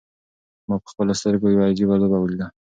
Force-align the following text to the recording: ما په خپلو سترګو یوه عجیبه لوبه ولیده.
ما 0.67 0.75
په 0.83 0.87
خپلو 0.91 1.13
سترګو 1.21 1.47
یوه 1.53 1.67
عجیبه 1.71 1.95
لوبه 2.01 2.17
ولیده. 2.19 2.47